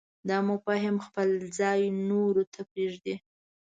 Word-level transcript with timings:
دا 0.29 0.37
مفاهیم 0.49 0.97
خپل 1.07 1.29
ځای 1.59 1.81
نورو 2.09 2.43
ته 2.53 2.59
پرېږدي. 2.69 3.15